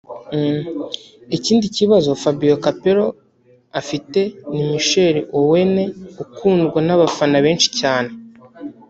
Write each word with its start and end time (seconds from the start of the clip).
Ikindi 1.37 1.65
kibazo 1.77 2.09
Fabio 2.21 2.55
Capello 2.63 3.07
afite 3.81 4.19
ni 4.53 4.61
Michael 4.71 5.15
Owen 5.39 5.73
ukundwa 6.23 6.79
n'abafana 6.83 7.37
benshi 7.45 7.69
cyane 7.79 8.09